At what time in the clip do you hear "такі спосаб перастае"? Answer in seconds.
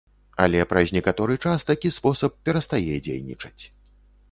1.71-2.95